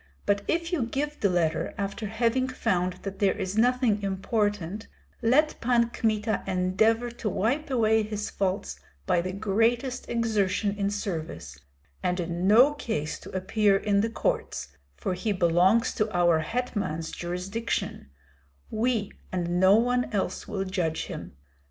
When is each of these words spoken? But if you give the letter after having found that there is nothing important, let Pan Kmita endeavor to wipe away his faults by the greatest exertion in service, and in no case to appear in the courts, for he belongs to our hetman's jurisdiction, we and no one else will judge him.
But 0.25 0.41
if 0.47 0.73
you 0.73 0.87
give 0.87 1.19
the 1.19 1.29
letter 1.29 1.75
after 1.77 2.07
having 2.07 2.47
found 2.47 2.93
that 3.03 3.19
there 3.19 3.37
is 3.37 3.55
nothing 3.55 4.01
important, 4.01 4.87
let 5.21 5.61
Pan 5.61 5.91
Kmita 5.91 6.41
endeavor 6.47 7.11
to 7.11 7.29
wipe 7.29 7.69
away 7.69 8.01
his 8.01 8.27
faults 8.31 8.79
by 9.05 9.21
the 9.21 9.31
greatest 9.31 10.09
exertion 10.09 10.75
in 10.75 10.89
service, 10.89 11.59
and 12.01 12.19
in 12.19 12.47
no 12.47 12.73
case 12.73 13.19
to 13.19 13.29
appear 13.37 13.77
in 13.77 14.01
the 14.01 14.09
courts, 14.09 14.69
for 14.95 15.13
he 15.13 15.31
belongs 15.31 15.93
to 15.93 16.11
our 16.17 16.39
hetman's 16.39 17.11
jurisdiction, 17.11 18.09
we 18.71 19.11
and 19.31 19.59
no 19.59 19.75
one 19.75 20.05
else 20.11 20.47
will 20.47 20.65
judge 20.65 21.05
him. 21.05 21.37